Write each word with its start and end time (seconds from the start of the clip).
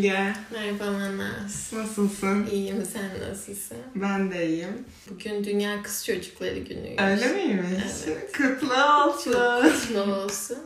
Bilge. 0.00 0.34
Merhaba 0.50 0.90
Manas. 0.90 1.72
Nasılsın? 1.72 2.46
İyiyim, 2.46 2.86
sen 2.92 3.30
nasılsın? 3.30 3.76
Ben 3.94 4.30
de 4.30 4.48
iyiyim. 4.48 4.84
Bugün 5.10 5.44
Dünya 5.44 5.82
Kız 5.82 6.06
Çocukları 6.06 6.58
Günü'ymüş. 6.58 7.02
Öyle 7.02 7.32
miymiş? 7.32 7.84
Evet. 8.06 8.32
Kutlu 8.32 8.84
olsun. 8.84 9.32
Çok 9.32 9.62
kutlu 9.62 10.00
olsun. 10.00 10.58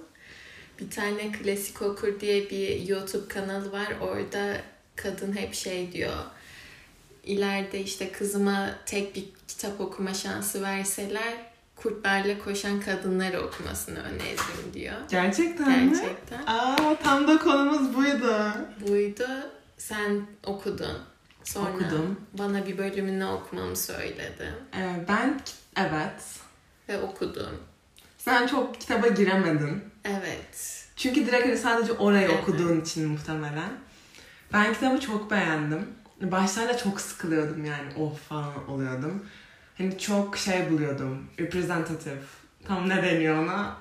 Bir 0.80 0.90
tane 0.90 1.32
Klasik 1.32 1.82
Okur 1.82 2.20
diye 2.20 2.50
bir 2.50 2.88
YouTube 2.88 3.28
kanalı 3.28 3.72
var. 3.72 3.88
Orada 4.00 4.56
kadın 4.96 5.36
hep 5.36 5.54
şey 5.54 5.92
diyor. 5.92 6.24
İleride 7.24 7.80
işte 7.80 8.12
kızıma 8.12 8.70
tek 8.86 9.16
bir 9.16 9.24
kitap 9.48 9.80
okuma 9.80 10.14
şansı 10.14 10.62
verseler 10.62 11.34
kurtlarla 11.84 12.38
koşan 12.38 12.80
kadınları 12.80 13.40
okumasını 13.40 13.98
öneririm 13.98 14.74
diyor. 14.74 14.94
Gerçekten 15.10 15.84
mi? 15.84 15.90
Gerçekten. 15.90 16.42
Aa 16.46 16.96
tam 17.02 17.28
da 17.28 17.38
konumuz 17.38 17.96
buydu. 17.96 18.52
Buydu. 18.88 19.26
Sen 19.78 20.26
okudun. 20.46 20.98
Sonra 21.44 21.70
Okudum. 21.70 22.20
bana 22.38 22.66
bir 22.66 22.78
bölümünü 22.78 23.24
okumamı 23.26 23.76
söyledin. 23.76 24.54
Ee, 24.76 25.04
ben 25.08 25.40
evet. 25.76 26.40
Ve 26.88 27.00
okudum. 27.00 27.56
Sen 28.18 28.46
çok 28.46 28.80
kitaba 28.80 29.08
giremedin. 29.08 29.84
Evet. 30.04 30.84
Çünkü 30.96 31.26
direkt 31.26 31.46
hani 31.46 31.56
sadece 31.58 31.92
orayı 31.92 32.28
Evet. 32.28 32.40
okuduğun 32.42 32.80
için 32.80 33.08
muhtemelen. 33.08 33.70
Ben 34.52 34.74
kitabı 34.74 35.00
çok 35.00 35.30
beğendim. 35.30 35.86
Başlarda 36.20 36.76
çok 36.76 37.00
sıkılıyordum 37.00 37.64
yani 37.64 37.94
of 37.98 38.20
falan 38.28 38.70
oluyordum. 38.70 39.26
Hani 39.78 39.98
çok 39.98 40.36
şey 40.36 40.70
buluyordum. 40.70 41.26
Representative. 41.38 42.20
Tam 42.66 42.88
ne 42.88 43.02
deniyor 43.02 43.42
ona? 43.44 43.76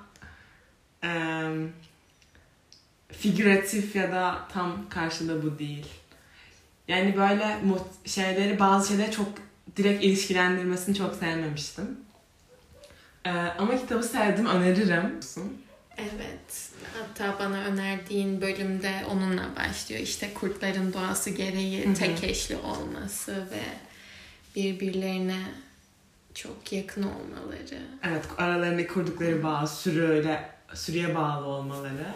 Eee 1.04 1.68
figüratif 3.12 3.96
ya 3.96 4.12
da 4.12 4.48
tam 4.54 4.90
karşılığı 4.90 5.44
bu 5.44 5.60
değil. 5.60 5.86
Yani 6.88 7.18
böyle 7.18 7.58
şeyleri 8.06 8.60
bazı 8.60 8.88
şeyleri 8.88 9.12
çok 9.12 9.28
direkt 9.78 10.04
ilişkilendirmesini 10.04 10.96
çok 10.96 11.16
sevmemiştim. 11.16 11.98
Eee, 13.26 13.32
ama 13.32 13.78
kitabı 13.78 14.04
sevdim 14.04 14.46
öneririm. 14.46 15.20
Evet. 15.98 16.70
Hatta 17.00 17.40
bana 17.40 17.58
önerdiğin 17.64 18.42
bölümde 18.42 18.92
onunla 19.12 19.44
başlıyor. 19.56 20.02
İşte 20.02 20.34
kurtların 20.34 20.94
doğası 20.94 21.30
gereği 21.30 21.94
tek 21.94 22.24
eşli 22.24 22.56
olması 22.56 23.36
ve 23.52 23.64
birbirlerine 24.56 25.40
çok 26.36 26.74
yakın 26.74 27.04
olmaları. 27.04 27.80
Evet 28.04 28.26
aralarındaki 28.38 28.88
kurdukları 28.88 29.44
bağ 29.44 29.68
sürüyle 29.68 30.50
sürüye 30.74 31.16
bağlı 31.16 31.46
olmaları. 31.46 32.14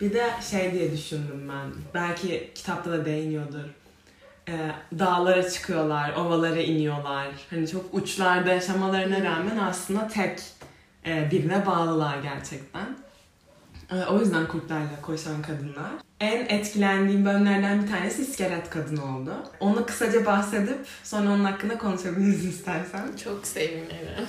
Bir 0.00 0.12
de 0.12 0.30
şey 0.50 0.72
diye 0.72 0.92
düşündüm 0.92 1.48
ben. 1.48 1.70
Belki 1.94 2.50
kitapta 2.54 2.90
da 2.90 3.04
değiniyordur. 3.04 3.64
Ee, 4.48 4.70
dağlara 4.98 5.50
çıkıyorlar, 5.50 6.12
ovalara 6.12 6.60
iniyorlar. 6.60 7.28
Hani 7.50 7.68
çok 7.68 7.94
uçlarda 7.94 8.52
yaşamalarına 8.52 9.24
rağmen 9.24 9.56
aslında 9.58 10.08
tek 10.08 10.40
e, 11.06 11.30
birine 11.30 11.66
bağlılar 11.66 12.18
gerçekten. 12.18 12.96
Ee, 13.92 14.04
o 14.04 14.20
yüzden 14.20 14.48
kurtlarla 14.48 15.02
koşan 15.02 15.42
kadınlar. 15.42 15.90
En 16.20 16.46
etkilendiğim 16.46 17.24
bölümlerden 17.24 17.82
bir 17.82 17.90
tanesi 17.90 18.22
iskelet 18.22 18.70
kadın 18.70 18.96
oldu. 18.96 19.32
Onu 19.60 19.86
kısaca 19.86 20.26
bahsedip 20.26 20.78
sonra 21.04 21.30
onun 21.30 21.44
hakkında 21.44 21.78
konuşabiliriz 21.78 22.44
istersen. 22.44 23.16
Çok 23.24 23.46
sevinirim. 23.46 24.26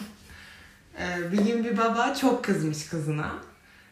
Ee, 0.99 1.31
bir 1.31 1.37
gün 1.37 1.63
bir 1.63 1.77
baba 1.77 2.15
çok 2.15 2.43
kızmış 2.43 2.89
kızına 2.89 3.31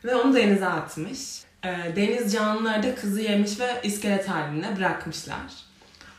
ve 0.05 0.15
onu 0.15 0.35
denize 0.35 0.65
atmış. 0.65 1.19
Ee, 1.65 1.95
deniz 1.95 2.33
canlıları 2.33 2.83
da 2.83 2.95
kızı 2.95 3.21
yemiş 3.21 3.59
ve 3.59 3.81
iskelet 3.83 4.29
haline 4.29 4.77
bırakmışlar. 4.77 5.69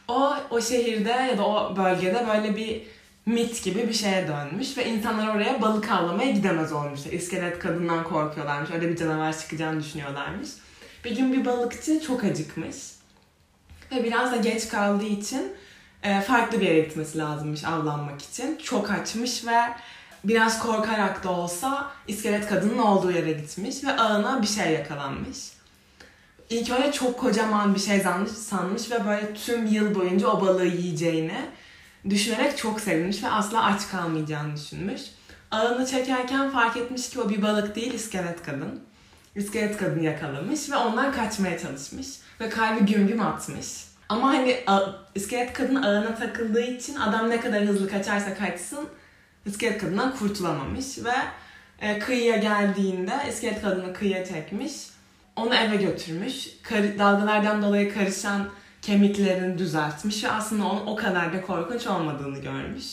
O 0.09 0.35
o 0.51 0.61
şehirde 0.61 1.11
ya 1.11 1.39
da 1.39 1.47
o 1.47 1.77
bölgede 1.77 2.27
böyle 2.29 2.57
bir 2.57 2.83
mit 3.27 3.65
gibi 3.65 3.89
bir 3.89 3.93
şeye 3.93 4.29
dönmüş 4.29 4.79
ve 4.79 4.87
insanlar 4.87 5.37
oraya 5.37 5.63
balık 5.63 5.91
avlamaya 5.91 6.31
gidemez 6.31 6.73
olmuşlar. 6.73 7.13
İskelet 7.13 7.59
kadından 7.59 8.05
korkuyorlarmış. 8.05 8.71
Öyle 8.71 8.89
bir 8.89 8.97
canavar 8.97 9.39
çıkacağını 9.39 9.81
düşünüyorlarmış. 9.81 10.49
Bir 11.05 11.17
gün 11.17 11.33
bir 11.33 11.45
balıkçı 11.45 12.01
çok 12.01 12.25
acıkmış. 12.25 12.77
Ve 13.93 14.05
biraz 14.05 14.33
da 14.33 14.37
geç 14.37 14.69
kaldığı 14.69 15.07
için 15.07 15.53
e, 16.03 16.21
farklı 16.21 16.61
bir 16.61 16.67
yere 16.67 16.81
gitmesi 16.81 17.19
lazımmış 17.19 17.65
avlanmak 17.65 18.23
için. 18.23 18.57
Çok 18.57 18.91
açmış 18.91 19.47
ve 19.47 19.61
biraz 20.25 20.59
korkarak 20.59 21.25
da 21.25 21.31
olsa 21.31 21.91
iskelet 22.09 22.47
kadının 22.47 22.79
olduğu 22.79 23.13
yere 23.13 23.33
gitmiş 23.33 23.85
ve 23.85 23.93
ağına 23.93 24.43
bir 24.43 24.47
şey 24.47 24.73
yakalanmış. 24.73 25.39
İlk 26.51 26.71
önce 26.71 26.93
çok 26.93 27.19
kocaman 27.19 27.75
bir 27.75 27.81
şey 27.81 28.01
sanmış, 28.01 28.31
sanmış 28.31 28.91
ve 28.91 29.07
böyle 29.07 29.35
tüm 29.35 29.67
yıl 29.67 29.95
boyunca 29.95 30.29
o 30.29 30.41
balığı 30.41 30.67
yiyeceğini 30.67 31.47
düşünerek 32.11 32.59
çok 32.59 32.81
sevinmiş 32.81 33.23
ve 33.23 33.29
asla 33.29 33.65
aç 33.65 33.89
kalmayacağını 33.89 34.57
düşünmüş. 34.57 35.01
Ağını 35.51 35.87
çekerken 35.87 36.51
fark 36.51 36.77
etmiş 36.77 37.11
ki 37.11 37.21
o 37.21 37.29
bir 37.29 37.43
balık 37.43 37.77
değil 37.77 37.95
iskelet 37.95 38.43
kadın. 38.43 38.81
İskelet 39.35 39.77
kadını 39.77 40.05
yakalamış 40.05 40.71
ve 40.71 40.77
ondan 40.77 41.13
kaçmaya 41.13 41.59
çalışmış. 41.59 42.07
Ve 42.41 42.49
kalbi 42.49 42.87
güm 42.87 43.07
güm 43.09 43.21
atmış. 43.21 43.67
Ama 44.09 44.29
hani 44.29 44.65
iskelet 45.15 45.53
kadın 45.53 45.83
ağına 45.83 46.15
takıldığı 46.15 46.61
için 46.61 46.97
adam 46.97 47.31
ne 47.31 47.41
kadar 47.41 47.65
hızlı 47.65 47.91
kaçarsa 47.91 48.35
kaçsın 48.35 48.89
iskelet 49.47 49.79
kadından 49.79 50.17
kurtulamamış. 50.17 50.99
Ve 50.99 51.15
e, 51.81 51.99
kıyıya 51.99 52.37
geldiğinde 52.37 53.13
iskelet 53.29 53.63
kadını 53.63 53.93
kıyıya 53.93 54.25
çekmiş. 54.25 54.73
Onu 55.37 55.55
eve 55.55 55.77
götürmüş. 55.77 56.49
Kar- 56.63 56.99
dalgalardan 56.99 57.63
dolayı 57.63 57.95
karışan 57.95 58.49
kemiklerini 58.83 59.59
düzeltmiş 59.59 60.25
ve 60.25 60.31
aslında 60.31 60.65
onun 60.65 60.87
o 60.87 60.97
kadar 60.97 61.33
da 61.33 61.43
korkunç 61.43 61.87
olmadığını 61.87 62.39
görmüş. 62.39 62.87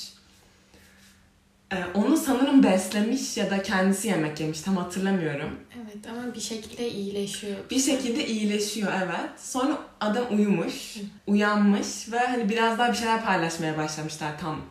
Ee, 1.73 1.85
onu 1.93 2.17
sanırım 2.17 2.63
beslemiş 2.63 3.37
ya 3.37 3.49
da 3.49 3.63
kendisi 3.63 4.07
yemek 4.07 4.39
yemiş 4.39 4.61
tam 4.61 4.77
hatırlamıyorum. 4.77 5.59
Evet 5.75 6.07
ama 6.09 6.35
bir 6.35 6.39
şekilde 6.39 6.91
iyileşiyor. 6.91 7.57
Bir 7.69 7.79
şekilde 7.79 8.27
iyileşiyor 8.27 8.91
evet. 9.05 9.39
Sonra 9.39 9.77
adam 9.99 10.25
uyumuş, 10.31 10.97
uyanmış 11.27 12.11
ve 12.11 12.19
hani 12.19 12.49
biraz 12.49 12.79
daha 12.79 12.91
bir 12.91 12.97
şeyler 12.97 13.25
paylaşmaya 13.25 13.77
başlamışlar 13.77 14.39
tam 14.39 14.61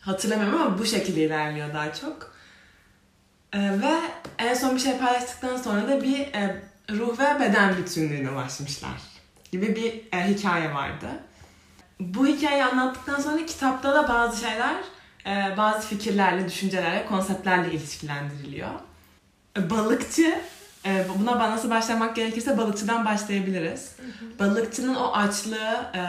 hatırlamıyorum 0.00 0.62
ama 0.62 0.78
bu 0.78 0.86
şekilde 0.86 1.24
ilerliyor 1.24 1.74
daha 1.74 1.92
çok. 1.92 2.36
Ee, 3.52 3.58
ve 3.58 4.00
en 4.38 4.54
son 4.54 4.74
bir 4.74 4.80
şey 4.80 4.98
paylaştıktan 4.98 5.56
sonra 5.56 5.88
da 5.88 6.02
bir 6.02 6.18
e, 6.18 6.62
ruh 6.90 7.18
ve 7.18 7.40
beden 7.40 7.76
bütünlüğüne 7.76 8.30
ulaşmışlar 8.30 9.12
gibi 9.52 9.76
bir 9.76 10.18
e, 10.18 10.28
hikaye 10.28 10.74
vardı. 10.74 11.06
Bu 12.00 12.26
hikayeyi 12.26 12.64
anlattıktan 12.64 13.20
sonra 13.20 13.46
kitapta 13.46 13.94
da 13.94 14.08
bazı 14.08 14.40
şeyler, 14.40 14.76
e, 15.26 15.56
bazı 15.56 15.88
fikirlerle, 15.88 16.48
düşüncelerle, 16.48 17.06
konseptlerle 17.06 17.72
ilişkilendiriliyor. 17.72 18.70
E, 19.58 19.70
Balıkçı, 19.70 20.38
e, 20.86 21.06
buna 21.18 21.38
nasıl 21.38 21.70
başlamak 21.70 22.16
gerekirse 22.16 22.58
balıkçıdan 22.58 23.04
başlayabiliriz. 23.04 23.96
Balıkçının 24.38 24.94
o 24.94 25.12
açlığı 25.12 25.86
e, 25.94 26.02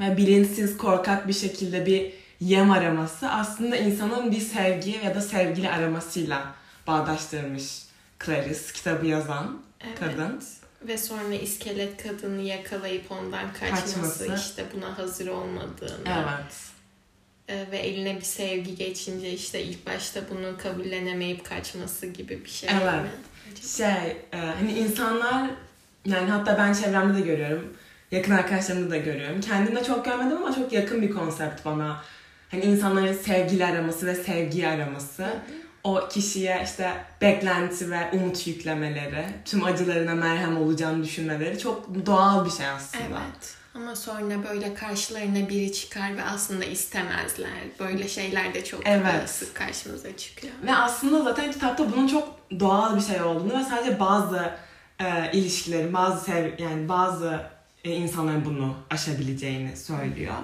ve 0.00 0.16
bilinçsiz, 0.16 0.76
korkak 0.76 1.28
bir 1.28 1.32
şekilde 1.32 1.86
bir 1.86 2.12
yem 2.40 2.70
araması 2.70 3.30
aslında 3.30 3.76
insanın 3.76 4.30
bir 4.32 4.40
sevgi 4.40 5.00
ya 5.04 5.14
da 5.14 5.20
sevgili 5.20 5.70
aramasıyla 5.70 6.54
bağdaştırmış 6.86 7.82
Clarice, 8.24 8.72
kitabı 8.74 9.06
yazan 9.06 9.58
Evet. 9.80 10.00
kadın. 10.00 10.42
Ve 10.86 10.98
sonra 10.98 11.34
iskelet 11.34 12.02
kadını 12.02 12.42
yakalayıp 12.42 13.12
ondan 13.12 13.52
kaçması, 13.52 13.94
Kaçması. 13.94 14.34
işte 14.36 14.64
buna 14.76 14.98
hazır 14.98 15.28
olmadığını. 15.28 16.08
Evet. 16.08 16.56
e, 17.48 17.70
ve 17.70 17.78
eline 17.78 18.16
bir 18.16 18.24
sevgi 18.24 18.74
geçince 18.76 19.30
işte 19.32 19.62
ilk 19.62 19.86
başta 19.86 20.20
bunu 20.30 20.56
kabullenemeyip 20.58 21.44
kaçması 21.44 22.06
gibi 22.06 22.44
bir 22.44 22.50
şey 22.50 22.70
Evet. 22.72 23.02
mi? 23.02 23.10
Şey, 23.76 23.86
e, 24.32 24.36
hani 24.58 24.72
insanlar 24.72 25.50
yani 26.06 26.30
hatta 26.30 26.58
ben 26.58 26.72
çevremde 26.72 27.18
de 27.18 27.20
görüyorum. 27.20 27.76
Yakın 28.10 28.32
arkadaşlarımda 28.32 28.90
da 28.90 28.96
görüyorum. 28.96 29.40
Kendimde 29.40 29.84
çok 29.84 30.04
görmedim 30.04 30.36
ama 30.36 30.54
çok 30.54 30.72
yakın 30.72 31.02
bir 31.02 31.10
konsept 31.10 31.64
bana. 31.64 32.02
Hani 32.50 32.64
insanların 32.64 33.12
sevgili 33.14 33.66
araması 33.66 34.06
ve 34.06 34.14
sevgi 34.14 34.68
araması. 34.68 35.28
O 35.84 36.08
kişiye 36.08 36.60
işte 36.64 36.92
beklenti 37.20 37.90
ve 37.90 38.10
umut 38.12 38.46
yüklemeleri, 38.46 39.24
tüm 39.44 39.64
acılarına 39.64 40.14
merhem 40.14 40.56
olacağını 40.56 41.04
düşünmeleri 41.04 41.58
çok 41.58 42.06
doğal 42.06 42.44
bir 42.44 42.50
şey 42.50 42.66
aslında. 42.66 43.04
Evet. 43.10 43.54
Ama 43.74 43.96
sonra 43.96 44.34
böyle 44.50 44.74
karşılarına 44.74 45.48
biri 45.48 45.72
çıkar 45.72 46.16
ve 46.16 46.24
aslında 46.24 46.64
istemezler. 46.64 47.50
Böyle 47.78 48.08
şeyler 48.08 48.54
de 48.54 48.64
çok 48.64 48.80
Evet. 48.86 49.30
sık 49.30 49.54
karşımıza 49.54 50.16
çıkıyor. 50.16 50.52
Ve 50.62 50.74
aslında 50.76 51.22
zaten 51.22 51.52
kitapta 51.52 51.92
bunun 51.92 52.06
çok 52.06 52.28
doğal 52.60 52.96
bir 52.96 53.00
şey 53.02 53.22
olduğunu 53.22 53.58
ve 53.58 53.64
sadece 53.64 54.00
bazı 54.00 54.50
e, 54.98 55.32
ilişkilerin, 55.32 55.92
bazı 55.92 56.24
sev 56.24 56.58
yani 56.58 56.88
bazı 56.88 57.40
e, 57.84 57.90
insanların 57.90 58.44
bunu 58.44 58.74
aşabileceğini 58.90 59.76
söylüyor. 59.76 60.34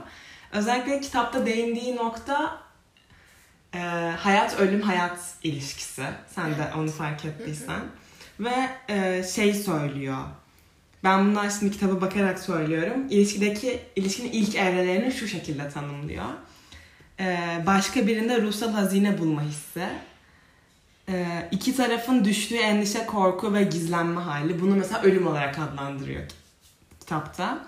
Özellikle 0.53 1.01
kitapta 1.01 1.47
değindiği 1.47 1.97
nokta 1.97 2.59
e, 3.75 3.79
hayat 4.19 4.61
ölüm 4.61 4.83
hayat 4.83 5.19
ilişkisi. 5.43 6.03
Sen 6.35 6.51
de 6.51 6.71
onu 6.77 6.91
fark 6.91 7.25
ettiysen. 7.25 7.81
Ve 8.41 8.69
e, 8.89 9.25
şey 9.35 9.55
söylüyor. 9.55 10.19
Ben 11.05 11.27
bundan 11.27 11.49
şimdi 11.49 11.73
kitaba 11.73 12.01
bakarak 12.01 12.39
söylüyorum. 12.39 13.07
İlişkideki 13.11 13.81
ilişkinin 13.97 14.33
ilk 14.33 14.55
evrelerini 14.55 15.13
şu 15.13 15.29
şekilde 15.29 15.69
tanımlıyor. 15.69 16.25
Ee, 17.21 17.63
başka 17.67 18.07
birinde 18.07 18.43
ruhsal 18.43 18.73
hazine 18.73 19.19
bulma 19.19 19.43
hissi. 19.43 19.89
Ee, 21.09 21.49
iki 21.51 21.77
tarafın 21.77 22.25
düştüğü 22.25 22.57
endişe, 22.57 23.07
korku 23.07 23.55
ve 23.55 23.63
gizlenme 23.63 24.21
hali. 24.21 24.61
Bunu 24.61 24.77
mesela 24.77 25.03
ölüm 25.03 25.27
olarak 25.27 25.59
adlandırıyor 25.59 26.23
kitapta. 27.07 27.67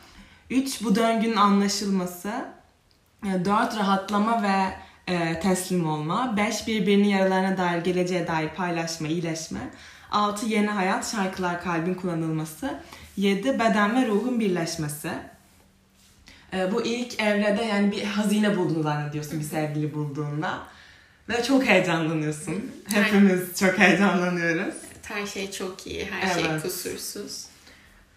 Üç, 0.51 0.83
bu 0.83 0.97
döngünün 0.97 1.37
anlaşılması. 1.37 2.45
Ee, 3.27 3.45
dört, 3.45 3.77
rahatlama 3.77 4.43
ve 4.43 4.73
e, 5.09 5.41
teslim 5.41 5.89
olma. 5.89 6.37
Beş, 6.37 6.67
birbirinin 6.67 7.09
yaralarına 7.09 7.57
dair, 7.59 7.85
geleceğe 7.85 8.27
dair 8.27 8.49
paylaşma, 8.49 9.09
iyileşme. 9.09 9.61
Altı, 10.11 10.47
yeni 10.47 10.69
hayat, 10.69 11.13
şarkılar, 11.13 11.63
kalbin 11.63 11.95
kullanılması. 11.95 12.81
Yedi, 13.17 13.55
beden 13.55 13.97
ve 13.97 14.07
ruhun 14.07 14.41
birleşmesi. 14.41 15.11
Ee, 16.53 16.73
bu 16.73 16.83
ilk 16.85 17.21
evrede 17.21 17.65
yani 17.65 17.93
bir 17.93 18.05
hazine 18.05 18.57
bulduğunu 18.57 18.83
zannediyorsun 18.83 19.41
bir 19.41 19.45
sevgili 19.45 19.95
bulduğunda. 19.95 20.59
Ve 21.29 21.43
çok 21.43 21.65
heyecanlanıyorsun. 21.67 22.73
Hepimiz 22.89 23.59
çok 23.61 23.79
heyecanlanıyoruz. 23.79 24.75
Her 25.03 25.27
şey 25.27 25.51
çok 25.51 25.87
iyi, 25.87 26.09
her 26.11 26.35
şey 26.35 26.51
Evet. 26.51 26.63
kusursuz. 26.63 27.47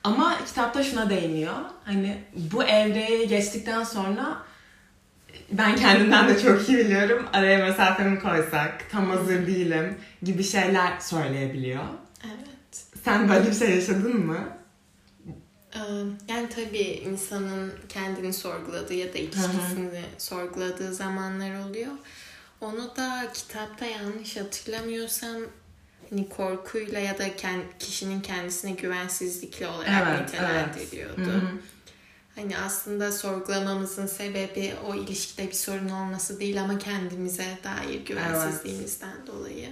Ama 0.03 0.37
kitapta 0.45 0.83
şuna 0.83 1.09
değiniyor. 1.09 1.53
Hani 1.85 2.17
bu 2.35 2.63
evreye 2.63 3.25
geçtikten 3.25 3.83
sonra 3.83 4.37
ben 5.51 5.75
kendimden 5.75 6.29
de 6.29 6.41
çok 6.41 6.69
iyi 6.69 6.77
biliyorum. 6.77 7.25
Araya 7.33 7.57
mesafemi 7.57 8.19
koysak, 8.19 8.89
tam 8.91 9.09
hazır 9.09 9.47
değilim 9.47 9.97
gibi 10.23 10.43
şeyler 10.43 10.99
söyleyebiliyor. 10.99 11.83
Evet. 12.25 12.85
Sen 13.03 13.29
böyle 13.29 13.49
bir 13.49 13.55
şey 13.55 13.75
yaşadın 13.75 14.25
mı? 14.25 14.37
Yani 16.27 16.49
tabii 16.49 16.77
insanın 16.77 17.73
kendini 17.89 18.33
sorguladığı 18.33 18.93
ya 18.93 19.13
da 19.13 19.17
ilişkisini 19.17 20.01
sorguladığı 20.17 20.93
zamanlar 20.93 21.65
oluyor. 21.65 21.91
Onu 22.61 22.95
da 22.97 23.27
kitapta 23.33 23.85
yanlış 23.85 24.37
hatırlamıyorsam 24.37 25.37
hani 26.09 26.29
korkuyla 26.29 26.99
ya 26.99 27.17
da 27.17 27.25
kişinin 27.79 28.21
kendisine 28.21 28.71
güvensizlikle 28.71 29.67
olarak 29.67 30.07
Evet, 30.07 30.33
nitelendiriyordu. 30.33 31.21
Hı 31.21 31.35
hı. 31.35 31.51
Hani 32.35 32.57
aslında 32.57 33.11
sorgulamamızın 33.11 34.07
sebebi 34.07 34.73
o 34.87 34.95
ilişkide 34.95 35.47
bir 35.47 35.53
sorun 35.53 35.89
olması 35.89 36.39
değil 36.39 36.61
ama 36.61 36.77
kendimize 36.77 37.57
dair 37.63 38.05
güvensizliğimizden 38.05 39.27
dolayı. 39.27 39.69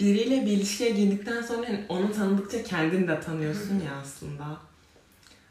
Biriyle 0.00 0.46
bir 0.46 0.52
ilişkiye 0.52 0.90
girdikten 0.90 1.42
sonra 1.42 1.68
hani 1.68 1.84
onu 1.88 2.12
tanıdıkça 2.12 2.62
kendini 2.62 3.08
de 3.08 3.20
tanıyorsun 3.20 3.74
ya 3.74 3.92
aslında. 4.02 4.44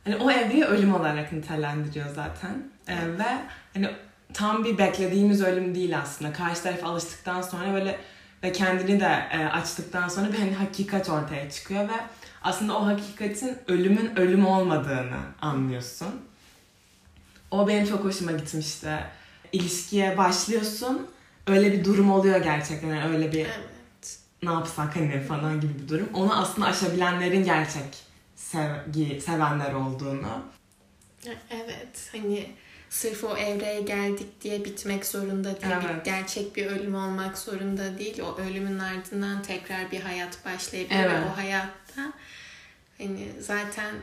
Hani 0.03 0.15
o 0.15 0.31
evreyi 0.31 0.63
ölüm 0.63 0.95
olarak 0.95 1.33
nitelendiriyor 1.33 2.05
zaten. 2.15 2.63
Ee, 2.87 2.95
ve 3.19 3.37
hani 3.73 3.89
tam 4.33 4.65
bir 4.65 4.77
beklediğimiz 4.77 5.41
ölüm 5.41 5.75
değil 5.75 5.99
aslında. 5.99 6.33
Karşı 6.33 6.63
tarafa 6.63 6.87
alıştıktan 6.87 7.41
sonra 7.41 7.73
böyle 7.73 7.99
ve 8.43 8.51
kendini 8.51 8.99
de 8.99 9.27
e, 9.31 9.45
açtıktan 9.45 10.07
sonra 10.07 10.33
bir 10.33 10.39
hani 10.39 10.53
hakikat 10.53 11.09
ortaya 11.09 11.49
çıkıyor 11.49 11.89
ve 11.89 11.93
aslında 12.43 12.77
o 12.77 12.85
hakikatin 12.85 13.57
ölümün 13.67 14.15
ölüm 14.15 14.45
olmadığını 14.45 15.17
anlıyorsun. 15.41 16.21
O 17.51 17.67
benim 17.67 17.85
çok 17.87 18.03
hoşuma 18.03 18.31
gitmişti. 18.31 18.99
İlişkiye 19.51 20.17
başlıyorsun. 20.17 21.07
Öyle 21.47 21.71
bir 21.71 21.85
durum 21.85 22.11
oluyor 22.11 22.43
gerçekten. 22.43 22.87
Yani 22.87 23.15
öyle 23.15 23.31
bir 23.31 23.39
Evet. 23.45 24.17
ne 24.43 24.51
yapsak 24.51 24.95
hani 24.95 25.21
falan 25.21 25.61
gibi 25.61 25.73
bir 25.83 25.87
durum. 25.89 26.09
Onu 26.13 26.41
aslında 26.41 26.67
aşabilenlerin 26.67 27.43
gerçek 27.43 28.03
sevgi, 28.35 29.21
sevenler 29.21 29.73
olduğunu. 29.73 30.43
Evet. 31.49 32.09
Hani 32.11 32.51
sırf 32.89 33.23
o 33.23 33.37
evreye 33.37 33.81
geldik 33.81 34.41
diye 34.41 34.65
bitmek 34.65 35.05
zorunda 35.05 35.61
değil. 35.61 35.75
Bir- 35.81 35.89
Evet. 35.89 36.05
gerçek 36.05 36.55
bir 36.55 36.65
ölüm 36.65 36.95
olmak 36.95 37.37
zorunda 37.37 37.97
değil. 37.97 38.21
O 38.21 38.37
ölümün 38.41 38.79
ardından 38.79 39.43
tekrar 39.43 39.91
bir 39.91 40.01
hayat 40.01 40.45
başlayabilir 40.45 40.95
Evet. 40.99 41.11
ve 41.11 41.25
o 41.33 41.37
hayatta 41.37 42.13
hani 43.07 43.27
zaten 43.39 43.95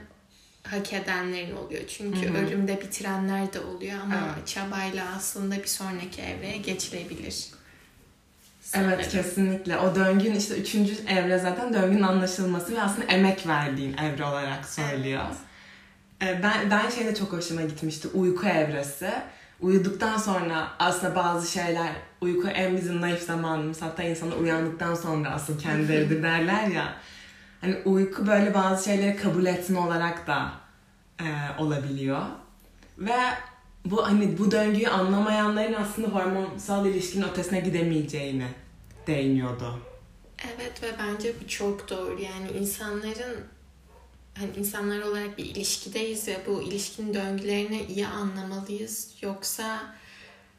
hak 0.62 0.92
edenlerin 0.92 1.56
oluyor. 1.56 1.82
Çünkü 1.88 2.28
Hı 2.28 2.32
hı. 2.34 2.38
ölümde 2.46 2.80
bitirenler 2.80 3.52
de 3.52 3.60
oluyor 3.60 4.00
ama 4.02 4.14
Evet. 4.36 4.48
çabayla 4.48 5.04
aslında 5.16 5.56
bir 5.56 5.66
sonraki 5.68 6.22
evreye 6.22 6.56
geçilebilir. 6.56 7.46
Evet 8.74 9.08
kesinlikle. 9.08 9.78
O 9.78 9.94
döngün 9.94 10.34
işte 10.34 10.54
üçüncü 10.54 10.94
evre 11.08 11.38
zaten 11.38 11.74
döngünün 11.74 12.02
anlaşılması 12.02 12.74
ve 12.74 12.82
aslında 12.82 13.06
emek 13.12 13.46
verdiğin 13.46 13.96
evre 13.96 14.24
olarak 14.24 14.68
söylüyor. 14.68 15.22
Ee, 16.22 16.40
Ben, 16.42 16.70
ben 16.70 16.90
şeyde 16.90 17.14
çok 17.14 17.32
hoşuma 17.32 17.62
gitmişti. 17.62 18.08
Uyku 18.08 18.46
evresi. 18.46 19.10
Uyuduktan 19.60 20.18
sonra 20.18 20.68
aslında 20.78 21.14
bazı 21.14 21.50
şeyler 21.52 21.88
uyku 22.20 22.48
en 22.48 22.76
bizim 22.76 23.00
naif 23.00 23.22
zamanımız. 23.22 23.82
Hatta 23.82 24.02
insanlar 24.02 24.36
uyandıktan 24.36 24.94
sonra 24.94 25.30
asıl 25.30 25.58
kendileridir 25.58 26.22
derler 26.22 26.66
ya. 26.66 26.94
Hani 27.60 27.76
uyku 27.84 28.26
böyle 28.26 28.54
bazı 28.54 28.84
şeyleri 28.84 29.16
kabul 29.16 29.46
etme 29.46 29.78
olarak 29.78 30.26
da 30.26 30.52
e, 31.20 31.26
olabiliyor. 31.58 32.22
Ve 32.98 33.18
bu 33.84 34.06
hani 34.06 34.38
bu 34.38 34.50
döngüyü 34.50 34.88
anlamayanların 34.88 35.72
aslında 35.72 36.08
hormonsal 36.08 36.86
ilişkinin 36.86 37.28
ötesine 37.28 37.60
gidemeyeceğini 37.60 38.46
değiniyordu. 39.06 39.78
Evet 40.46 40.82
ve 40.82 40.86
bence 40.98 41.34
bu 41.44 41.48
çok 41.48 41.90
doğru. 41.90 42.20
Yani 42.20 42.50
insanların 42.60 43.44
hani 44.38 44.50
insanlar 44.56 45.02
olarak 45.02 45.38
bir 45.38 45.44
ilişkideyiz 45.44 46.28
ve 46.28 46.36
bu 46.46 46.62
ilişkinin 46.62 47.14
döngülerini 47.14 47.82
iyi 47.82 48.06
anlamalıyız. 48.06 49.14
Yoksa 49.22 49.94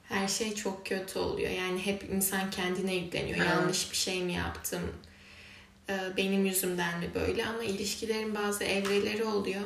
her 0.10 0.28
şey 0.28 0.56
çok 0.56 0.86
kötü 0.86 1.20
oluyor. 1.20 1.52
Yani 1.52 1.86
hep 1.86 2.10
insan 2.12 2.52
kendine 2.52 2.96
yükleniyor. 2.96 3.38
Yanlış 3.38 3.92
bir 3.92 3.98
şey 3.98 4.24
mi 4.24 4.34
yaptım? 4.34 4.82
Ee, 5.92 6.18
Benim 6.18 6.46
yüzümden 6.46 7.00
mi 7.00 7.10
böyle? 7.16 7.46
Ama 7.46 7.64
ilişkilerin 7.64 8.36
bazı 8.36 8.64
evreleri 8.64 9.24
oluyor. 9.24 9.62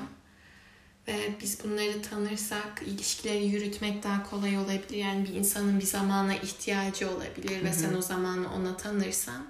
Ve 1.08 1.16
biz 1.42 1.64
bunları 1.64 2.02
tanırsak 2.02 2.82
ilişkileri 2.86 3.46
yürütmek 3.46 4.04
daha 4.04 4.30
kolay 4.30 4.58
olabilir. 4.58 4.98
Yani 4.98 5.26
bir 5.28 5.34
insanın 5.34 5.80
bir 5.80 5.86
zamana 5.86 6.36
ihtiyacı 6.36 7.10
olabilir 7.10 7.64
ve 7.64 7.74
sen 7.74 7.94
o 7.94 8.02
zamanı 8.02 8.54
ona 8.54 8.78
tanırsan 8.78 9.46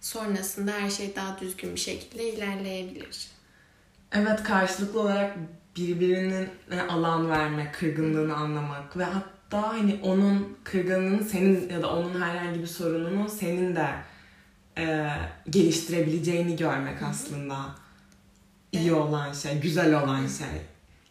sonrasında 0.00 0.72
her 0.72 0.90
şey 0.90 1.16
daha 1.16 1.40
düzgün 1.40 1.74
bir 1.74 1.80
şekilde 1.80 2.32
ilerleyebilir. 2.32 3.28
Evet 4.12 4.42
karşılıklı 4.42 5.00
olarak 5.00 5.36
birbirinin 5.76 6.48
e, 6.70 6.80
alan 6.80 7.30
vermek, 7.30 7.74
kırgınlığını 7.74 8.36
anlamak 8.36 8.96
ve 8.96 9.04
hatta 9.04 9.68
hani 9.68 10.00
onun 10.02 10.58
kırgınlığını 10.64 11.24
senin 11.24 11.68
ya 11.70 11.82
da 11.82 11.96
onun 11.96 12.20
herhangi 12.22 12.60
bir 12.60 12.66
sorununu 12.66 13.28
senin 13.28 13.76
de 13.76 13.88
e, 14.78 15.08
geliştirebileceğini 15.50 16.56
görmek 16.56 17.02
aslında 17.02 17.56
iyi 18.72 18.92
olan 18.92 19.32
şey, 19.32 19.60
güzel 19.60 20.02
olan 20.02 20.26
şey. 20.26 20.46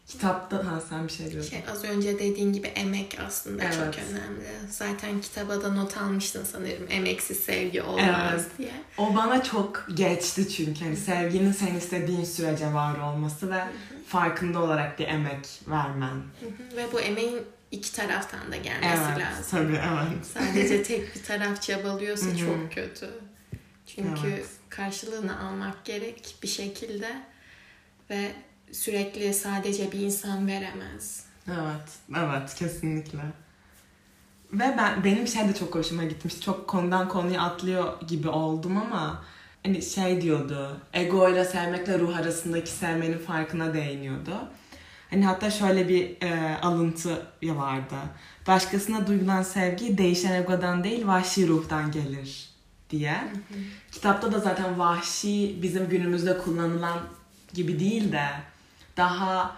Kitapta 0.07 0.57
ha 0.57 0.81
sen 0.89 1.07
bir 1.07 1.11
şey 1.13 1.31
diyordun. 1.31 1.49
Şey, 1.49 1.63
az 1.71 1.83
önce 1.83 2.19
dediğin 2.19 2.53
gibi 2.53 2.67
emek 2.67 3.17
aslında 3.27 3.63
Evet. 3.63 3.73
çok 3.73 3.85
önemli. 4.09 4.45
Zaten 4.69 5.21
kitaba 5.21 5.61
da 5.61 5.73
not 5.73 5.97
almıştın 5.97 6.43
sanırım. 6.51 6.87
Emeksiz 6.89 7.37
sevgi 7.39 7.81
olmaz 7.81 8.31
Evet. 8.33 8.45
diye. 8.57 8.71
O 8.97 9.15
bana 9.15 9.43
çok 9.43 9.87
geçti 9.93 10.49
çünkü 10.49 10.85
hani 10.85 10.97
sevginin 10.97 11.51
sen 11.51 11.75
istediğin 11.75 12.23
sürece 12.23 12.73
var 12.73 12.99
olması 12.99 13.51
ve 13.51 13.63
farkında 14.07 14.59
olarak 14.59 14.99
bir 14.99 15.07
emek 15.07 15.47
vermen. 15.67 16.23
Ve 16.75 16.85
bu 16.93 16.99
emeğin 17.01 17.41
iki 17.71 17.93
taraftan 17.93 18.51
da 18.51 18.55
gelmesi 18.55 19.01
Evet, 19.09 19.19
lazım. 19.25 19.45
tabii 19.51 19.79
evet. 19.93 20.25
Sadece 20.33 20.83
tek 20.87 21.15
bir 21.15 21.23
taraf 21.23 21.61
çabalıyorsa 21.61 22.37
çok 22.37 22.71
kötü. 22.73 23.09
Çünkü 23.85 24.27
Evet. 24.27 24.45
karşılığını 24.69 25.39
almak 25.39 25.85
gerek 25.85 26.35
bir 26.43 26.47
şekilde 26.47 27.21
ve 28.09 28.31
sürekli 28.71 29.33
sadece 29.33 29.91
bir 29.91 29.99
insan 29.99 30.47
veremez. 30.47 31.25
Evet, 31.47 32.17
evet 32.17 32.55
kesinlikle. 32.55 33.19
Ve 34.53 34.75
ben 34.77 35.03
benim 35.03 35.27
şey 35.27 35.47
de 35.47 35.53
çok 35.55 35.75
hoşuma 35.75 36.03
gitmiş. 36.03 36.41
Çok 36.41 36.67
konudan 36.67 37.09
konuya 37.09 37.41
atlıyor 37.41 38.01
gibi 38.01 38.29
oldum 38.29 38.77
ama 38.77 39.23
hani 39.63 39.81
şey 39.81 40.21
diyordu. 40.21 40.77
Ego 40.93 41.29
ile 41.29 41.45
sevmekle 41.45 41.99
ruh 41.99 42.17
arasındaki 42.17 42.69
sevmenin 42.69 43.17
farkına 43.19 43.73
değiniyordu. 43.73 44.49
Hani 45.09 45.25
hatta 45.25 45.51
şöyle 45.51 45.89
bir 45.89 46.21
e, 46.21 46.57
alıntı 46.61 47.27
vardı. 47.43 47.95
Başkasına 48.47 49.07
duyulan 49.07 49.43
sevgi 49.43 49.97
değişen 49.97 50.33
egodan 50.41 50.83
değil 50.83 51.07
vahşi 51.07 51.47
ruhtan 51.47 51.91
gelir 51.91 52.44
diye. 52.89 53.17
Kitapta 53.91 54.31
da 54.31 54.39
zaten 54.39 54.79
vahşi 54.79 55.59
bizim 55.61 55.89
günümüzde 55.89 56.37
kullanılan 56.37 56.99
gibi 57.53 57.79
değil 57.79 58.11
de 58.11 58.27
daha 58.97 59.55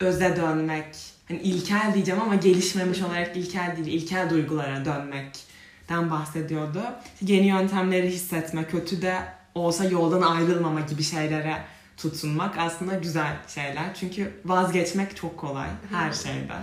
öze 0.00 0.36
dönmek, 0.36 0.96
hani 1.28 1.38
ilkel 1.40 1.94
diyeceğim 1.94 2.20
ama 2.22 2.34
gelişmemiş 2.34 3.02
olarak 3.02 3.36
ilkel 3.36 3.76
değil, 3.76 4.02
ilkel 4.02 4.30
duygulara 4.30 4.84
dönmekten 4.84 6.10
bahsediyordu. 6.10 6.82
Yeni 7.20 7.46
yöntemleri 7.46 8.08
hissetme, 8.08 8.64
kötü 8.64 9.02
de 9.02 9.18
olsa 9.54 9.84
yoldan 9.84 10.22
ayrılmama 10.22 10.80
gibi 10.80 11.02
şeylere 11.02 11.64
tutunmak 11.96 12.58
aslında 12.58 12.94
güzel 12.94 13.36
şeyler. 13.48 13.94
Çünkü 13.94 14.32
vazgeçmek 14.44 15.16
çok 15.16 15.36
kolay 15.36 15.68
her 15.90 16.12
şeyde. 16.12 16.54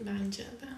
Bence 0.00 0.42
de. 0.42 0.77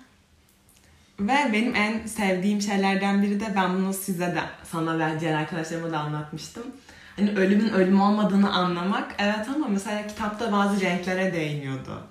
Ve 1.20 1.52
benim 1.52 1.74
en 1.74 2.06
sevdiğim 2.06 2.60
şeylerden 2.60 3.22
biri 3.22 3.40
de 3.40 3.52
ben 3.56 3.74
bunu 3.74 3.92
size 3.92 4.26
de 4.26 4.42
sana 4.64 4.98
ve 4.98 5.20
diğer 5.20 5.34
arkadaşlarıma 5.34 5.92
da 5.92 5.98
anlatmıştım. 5.98 6.62
Hani 7.16 7.30
ölümün 7.30 7.68
ölüm 7.68 8.00
olmadığını 8.00 8.52
anlamak 8.52 9.14
evet 9.18 9.48
ama 9.54 9.68
mesela 9.68 10.06
kitapta 10.06 10.52
bazı 10.52 10.80
renklere 10.80 11.32
değiniyordu. 11.32 12.02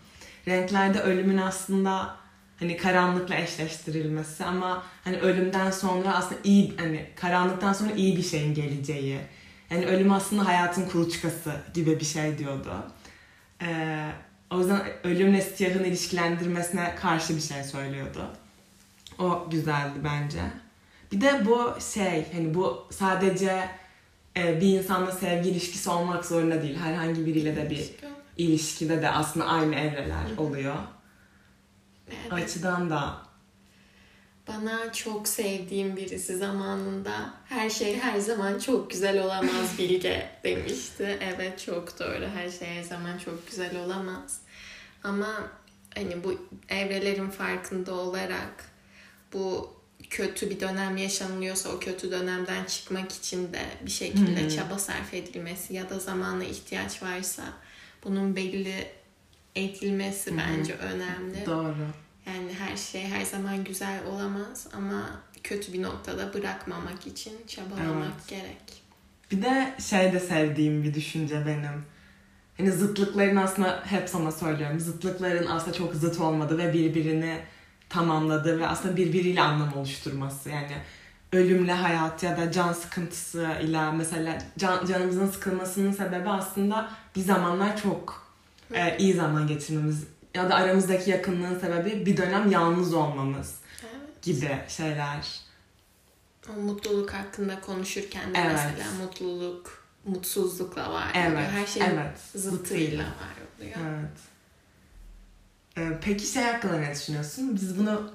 Renklerde 0.48 1.00
ölümün 1.00 1.38
aslında 1.38 2.16
hani 2.60 2.78
karanlıkla 2.78 3.36
eşleştirilmesi 3.36 4.46
ama 4.46 4.84
hani 5.04 5.18
ölümden 5.18 5.72
sonra 5.72 6.16
aslında 6.16 6.42
iyi 6.44 6.78
hani 6.78 7.06
karanlıktan 7.16 7.74
sonra 7.74 7.92
iyi 7.92 8.18
bir 8.18 8.24
şeyin 8.24 8.54
geleceği. 8.54 9.20
Yani 9.70 9.86
ölüm 9.86 10.12
aslında 10.12 10.48
hayatın 10.48 10.90
kuluçkası 10.90 11.52
gibi 11.74 12.00
bir 12.00 12.06
şey 12.06 12.38
diyordu. 12.38 12.74
Ee, 13.62 14.12
o 14.52 14.60
yüzden 14.60 14.82
ölümle 15.04 15.42
siyahın 15.42 15.84
ilişkilendirmesine 15.84 16.96
karşı 16.96 17.36
bir 17.36 17.42
şey 17.42 17.64
söylüyordu. 17.64 18.32
O 19.20 19.50
güzeldi 19.52 20.00
bence. 20.04 20.42
Bir 21.12 21.22
de 21.22 21.46
bu 21.46 21.74
şey 21.94 22.26
hani 22.34 22.54
bu 22.54 22.88
sadece 22.92 23.70
e, 24.38 24.62
bir 24.62 24.80
insanla 24.80 25.12
sevgi 25.12 25.50
ilişkisi 25.50 25.90
olmak 25.90 26.26
zorunda 26.26 26.62
değil. 26.62 26.78
Herhangi 26.78 27.26
biriyle 27.26 27.56
de 27.56 27.70
bir 27.70 27.92
ilişkide 28.38 29.02
de 29.02 29.10
aslında 29.10 29.46
aynı 29.46 29.76
evreler 29.76 30.38
oluyor. 30.38 30.76
Evet. 32.08 32.34
Açıdan 32.34 32.90
da 32.90 33.30
Bana 34.50 34.94
çok 34.94 35.28
sevdiğim 35.28 35.98
birisi 35.98 36.38
zamanında 36.38 37.34
her 37.46 37.70
şey 37.70 37.98
her 37.98 38.20
zaman 38.20 38.60
çok 38.60 38.90
güzel 38.90 39.24
olamaz 39.24 39.78
Bilge 39.78 40.30
demişti. 40.44 41.18
Evet 41.22 41.60
çok 41.66 42.00
doğru. 42.00 42.28
Her 42.36 42.50
şey 42.50 42.68
her 42.68 42.84
zaman 42.84 43.18
çok 43.18 43.48
güzel 43.48 43.78
olamaz. 43.78 44.42
Ama 45.04 45.28
hani 45.96 46.24
bu 46.24 46.48
evrelerin 46.70 47.30
farkında 47.30 47.94
olarak 47.94 48.66
bu 49.34 49.74
kötü 50.10 50.50
bir 50.50 50.60
dönem 50.60 50.98
yaşanılıyorsa 50.98 51.70
o 51.70 51.80
kötü 51.80 52.12
dönemden 52.12 52.66
çıkmak 52.66 53.12
için 53.12 53.54
de 53.54 53.62
bir 53.86 53.92
şekilde 53.92 54.46
Hı. 54.46 54.50
çaba 54.50 54.80
sarf 54.80 55.14
edilmesi 55.14 55.74
ya 55.74 55.90
da 55.90 56.00
zamana 56.00 56.44
ihtiyaç 56.44 57.04
varsa 57.04 57.44
bunun 58.04 58.36
belli 58.36 58.88
edilmesi 59.56 60.32
hı. 60.32 60.38
bence 60.38 60.74
önemli. 60.74 61.46
doğru. 61.46 61.76
Yani 62.26 62.54
her 62.54 62.78
şey 62.78 63.02
her 63.04 63.26
zaman 63.26 63.64
güzel 63.64 64.00
olamaz 64.06 64.68
ama 64.74 65.10
kötü 65.44 65.74
bir 65.74 65.82
noktada 65.82 66.34
bırakmamak 66.34 67.08
için 67.08 67.34
çabalamak 67.48 68.12
Evet. 68.16 68.28
gerek. 68.28 68.84
Bir 69.32 69.42
de 69.42 69.76
şey 69.90 70.14
de 70.14 70.20
sevdiğim 70.20 70.84
bir 70.84 70.94
düşünce 70.94 71.46
benim. 71.46 71.86
Hani 72.58 72.72
zıtlıkların 72.72 73.36
aslında 73.36 73.84
hep 73.86 74.10
sana 74.10 74.32
söylüyorum. 74.32 74.80
Zıtlıkların 74.80 75.48
aslında 75.48 75.78
çok 75.78 75.96
zıt 75.96 76.20
olmadığı 76.20 76.58
ve 76.58 76.74
birbirini 76.74 77.40
tamamladığı 77.90 78.60
ve 78.60 78.68
aslında 78.68 78.98
birbiriyle 78.98 79.42
anlam 79.42 79.74
oluşturması. 79.78 80.50
Yani 80.50 80.78
ölümle 81.34 81.74
hayat 81.74 82.24
ya 82.24 82.38
da 82.38 82.52
can 82.52 82.74
sıkıntısı 82.74 83.48
ile 83.62 83.92
mesela 83.92 84.38
can, 84.58 84.86
canımızın 84.86 85.28
sıkılmasının 85.28 85.92
sebebi 85.92 86.30
aslında 86.30 86.90
bir 87.16 87.22
zamanlar 87.22 87.82
çok 87.82 88.30
e, 88.74 88.98
iyi 88.98 89.14
zaman 89.14 89.48
geçirmemiz 89.48 90.04
ya 90.36 90.50
da 90.50 90.56
aramızdaki 90.56 91.10
yakınlığın 91.10 91.60
sebebi 91.60 92.06
bir 92.06 92.18
dönem 92.18 92.52
yalnız 92.52 92.94
olmamız 92.94 93.56
Evet. 93.82 94.22
gibi 94.22 94.60
şeyler. 94.68 95.40
O 96.50 96.62
mutluluk 96.62 97.14
hakkında 97.14 97.62
konuşurken 97.62 98.34
de 98.36 98.40
Evet. 98.40 98.52
mesela 98.52 98.92
mutluluk 99.04 99.84
mutsuzlukla 100.06 100.94
var. 100.94 101.12
Evet, 101.16 101.32
oluyor. 101.32 101.50
Her 101.52 101.66
şeyin 101.68 101.86
evet. 101.86 102.20
zıttıyla 102.36 103.04
var 103.04 103.60
oluyor. 103.60 103.78
Evet. 103.90 104.20
Ee, 105.80 105.98
peki 106.02 106.26
şey 106.26 106.44
hakkında 106.44 106.80
ne 106.80 106.96
düşünüyorsun? 106.96 107.56
Biz 107.56 107.80
bunu 107.80 108.12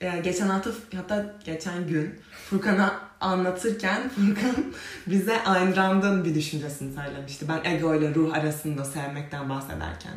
e, 0.00 0.20
geçen 0.20 0.48
hafta 0.48 0.70
hatta 0.96 1.36
geçen 1.44 1.86
gün 1.88 2.20
Furkan'a 2.50 3.00
anlatırken 3.20 4.08
Furkan 4.08 4.74
bize 5.06 5.42
Ayn 5.42 5.76
Rand'ın 5.76 6.24
bir 6.24 6.34
düşüncesini 6.34 6.94
söylemişti. 6.94 7.46
Ben 7.48 7.70
ego 7.70 7.94
ile 7.94 8.14
ruh 8.14 8.34
arasında 8.34 8.84
sevmekten 8.84 9.48
bahsederken. 9.48 10.14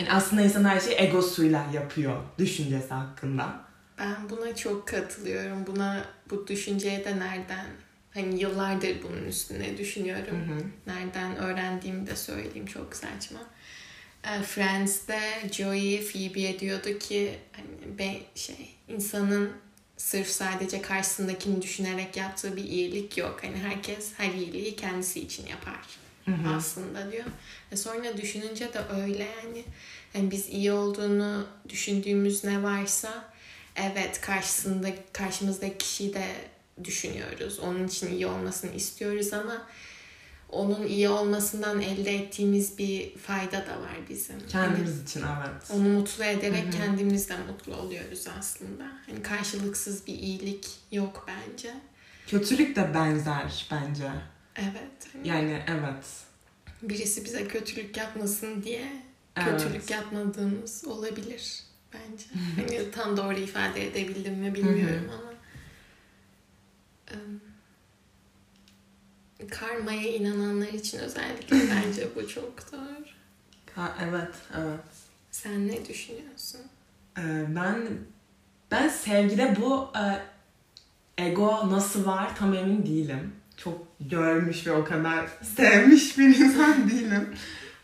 Yani 0.00 0.12
aslında 0.12 0.42
insan 0.42 0.64
her 0.64 0.80
şeyi 0.80 0.96
egosuyla 1.00 1.66
yapıyor 1.72 2.16
düşüncesi 2.38 2.94
hakkında. 2.94 3.60
Ben 3.98 4.30
buna 4.30 4.56
çok 4.56 4.88
katılıyorum. 4.88 5.66
Buna 5.66 6.04
bu 6.30 6.46
düşünceye 6.46 7.04
de 7.04 7.18
nereden 7.18 7.66
hani 8.14 8.40
yıllardır 8.40 9.02
bunun 9.02 9.24
üstüne 9.24 9.78
düşünüyorum. 9.78 10.36
Hı 10.48 10.54
hı. 10.54 10.60
Nereden 10.86 11.36
öğrendiğimi 11.36 12.06
de 12.06 12.16
söyleyeyim 12.16 12.66
çok 12.66 12.96
saçma. 12.96 13.38
E, 14.24 14.42
Friends'te 14.42 15.20
Joey 15.52 16.02
Phoebe'ye 16.02 16.60
diyordu 16.60 16.98
ki 16.98 17.38
hani 17.52 17.98
be, 17.98 18.20
şey 18.34 18.68
insanın 18.88 19.52
sırf 19.96 20.26
sadece 20.26 20.82
karşısındakini 20.82 21.62
düşünerek 21.62 22.16
yaptığı 22.16 22.56
bir 22.56 22.64
iyilik 22.64 23.18
yok. 23.18 23.40
Hani 23.42 23.56
herkes 23.56 24.12
her 24.16 24.32
iyiliği 24.32 24.76
kendisi 24.76 25.20
için 25.20 25.46
yapar 25.46 25.80
Hı 26.24 26.30
hı. 26.30 26.54
aslında 26.56 27.12
diyor. 27.12 27.24
Ve 27.72 27.76
sonra 27.76 28.16
düşününce 28.16 28.72
de 28.72 28.78
öyle 29.02 29.26
yani. 29.42 29.64
yani 30.14 30.30
biz 30.30 30.48
iyi 30.48 30.72
olduğunu 30.72 31.46
düşündüğümüz 31.68 32.44
ne 32.44 32.62
varsa 32.62 33.32
evet 33.76 34.20
karşısında 34.20 34.88
karşımızdaki 35.12 35.78
kişiyi 35.78 36.14
de 36.14 36.26
düşünüyoruz. 36.84 37.58
Onun 37.58 37.86
için 37.88 38.12
iyi 38.12 38.26
olmasını 38.26 38.72
istiyoruz 38.72 39.32
ama 39.32 39.66
onun 40.52 40.86
iyi 40.86 41.08
olmasından 41.08 41.80
elde 41.80 42.14
ettiğimiz 42.14 42.78
bir 42.78 43.16
fayda 43.16 43.66
da 43.66 43.80
var 43.80 43.96
bizim. 44.08 44.36
Kendimiz 44.48 45.02
için 45.02 45.20
evet. 45.20 45.70
onu 45.70 45.88
mutlu 45.88 46.24
ederek 46.24 46.64
Hı 46.64 46.68
hı. 46.68 46.70
kendimiz 46.70 47.28
de 47.28 47.36
mutlu 47.36 47.76
oluyoruz 47.76 48.26
aslında. 48.38 48.84
Hani 49.06 49.22
karşılıksız 49.22 50.06
bir 50.06 50.14
iyilik 50.14 50.66
yok 50.92 51.26
bence. 51.28 51.74
Kötülük 52.26 52.76
de 52.76 52.94
benzer 52.94 53.66
bence. 53.70 54.10
Evet. 54.56 55.08
Hani 55.12 55.28
Yani 55.28 55.62
evet. 55.68 56.04
birisi 56.82 57.24
bize 57.24 57.48
kötülük 57.48 57.96
yapmasın 57.96 58.62
diye 58.62 59.02
Evet. 59.36 59.62
kötülük 59.62 59.90
yapmadığımız 59.90 60.84
olabilir 60.84 61.62
bence. 61.92 62.24
Hani 62.56 62.90
tam 62.90 63.16
doğru 63.16 63.38
ifade 63.38 63.86
edebildim 63.86 64.34
mi 64.34 64.54
bilmiyorum 64.54 65.10
ama. 65.12 65.30
Em, 67.10 67.40
Karmaya 69.48 70.08
inananlar 70.14 70.68
için 70.68 70.98
özellikle 70.98 71.56
bence 71.86 72.08
bu 72.16 72.28
çok 72.28 72.72
doğru. 72.72 73.04
Ha, 73.74 73.96
evet, 74.08 74.34
evet. 74.58 74.80
Sen 75.30 75.68
ne 75.68 75.88
düşünüyorsun? 75.88 76.60
Ee, 77.18 77.46
ben 77.48 77.88
ben 78.70 78.88
sevgide 78.88 79.56
bu 79.60 79.88
e, 79.98 80.02
ego 81.24 81.70
nasıl 81.70 82.06
var 82.06 82.36
tam 82.36 82.54
emin 82.54 82.86
değilim. 82.86 83.32
Çok 83.56 83.86
görmüş 84.00 84.66
ve 84.66 84.72
o 84.72 84.84
kadar 84.84 85.26
sevmiş 85.56 86.18
bir 86.18 86.38
insan 86.38 86.90
değilim. 86.90 87.34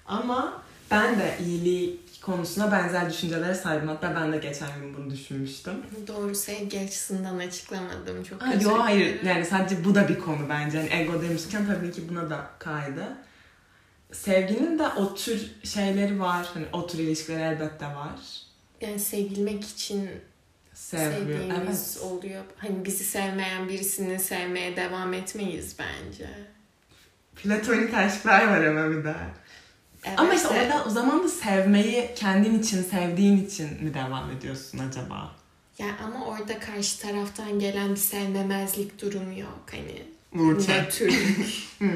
Ama 0.07 0.63
ben 0.91 1.19
de 1.19 1.39
iyilik 1.47 2.01
konusunda 2.27 2.73
benzer 2.73 3.11
düşüncelere 3.11 3.55
sahibim. 3.55 3.89
Hatta 3.89 4.15
ben 4.15 4.33
de 4.33 4.39
geçen 4.39 4.81
gün 4.81 4.95
bunu 4.95 5.11
düşünmüştüm. 5.11 5.75
Doğru 6.07 6.35
sevgi 6.35 6.81
açısından 6.81 7.39
açıklamadım. 7.39 8.25
Çok 8.25 8.43
Ha, 8.43 8.55
yo 8.63 8.79
hayır 8.79 9.23
yani 9.23 9.45
sadece 9.45 9.85
bu 9.85 9.95
da 9.95 10.09
bir 10.09 10.19
konu 10.19 10.49
bence. 10.49 10.79
Yani 10.79 10.91
ego 10.93 11.23
demişken 11.23 11.67
tabii 11.67 11.93
ki 11.93 12.09
buna 12.09 12.31
da 12.31 12.51
kaydı. 12.59 13.05
Sevginin 14.13 14.79
de 14.79 14.89
o 14.89 15.15
tür 15.15 15.51
şeyleri 15.65 16.21
var. 16.21 16.47
Hani 16.55 16.67
o 16.73 16.87
tür 16.87 16.99
ilişkiler 16.99 17.53
elbette 17.53 17.87
var. 17.87 18.21
Yani 18.81 19.01
sevilmek 19.01 19.65
için 19.65 20.11
Sevgi. 20.75 21.15
sevdiğimiz 21.15 21.99
Evet. 22.03 22.13
oluyor. 22.13 22.45
Hani 22.57 22.85
bizi 22.85 23.05
sevmeyen 23.05 23.69
birisini 23.69 24.19
sevmeye 24.21 24.77
devam 24.77 25.15
etmeyiz 25.15 25.77
bence. 25.79 26.29
Platonik 27.37 27.95
aşklar 27.95 28.47
var 28.49 28.65
ama 28.65 28.91
bir 28.91 29.05
de. 29.05 29.15
Evet 30.07 30.19
Ama 30.21 30.35
işte 30.35 30.49
de- 30.55 30.61
orada 30.61 30.85
o 30.85 30.91
zaman 30.91 31.25
da 31.25 31.29
sevmeyi 31.29 32.11
kendin 32.17 32.59
için, 32.59 32.83
sevdiğin 32.83 33.47
için 33.47 33.85
mi 33.85 33.95
devam 33.95 34.31
ediyorsun 34.31 34.79
acaba? 34.79 35.33
Ya 35.79 35.87
ama 36.05 36.27
orada 36.27 36.59
karşı 36.59 36.99
taraftan 37.01 37.59
gelen 37.59 37.91
bir 37.91 37.97
sevmemezlik 37.97 39.03
durumu 39.03 39.39
yok. 39.39 39.61
Hani 39.71 40.03
nötrlük 40.33 41.47
Hmm. 41.79 41.91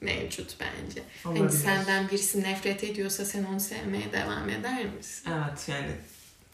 mevcut 0.00 0.56
bence. 0.60 1.02
Olabilir. 1.24 1.40
Hani 1.42 1.52
senden 1.52 2.08
birisi 2.08 2.42
nefret 2.42 2.84
ediyorsa 2.84 3.24
sen 3.24 3.44
onu 3.44 3.60
sevmeye 3.60 4.12
devam 4.12 4.48
eder 4.48 4.84
misin? 4.96 5.30
Evet 5.32 5.68
yani 5.68 5.90